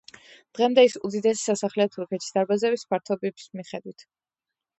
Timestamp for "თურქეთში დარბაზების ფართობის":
1.97-3.47